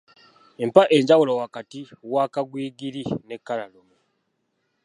[0.67, 1.79] Mpa enjawulo wakati
[2.13, 3.97] wa kagwigiri n’ekkalalume.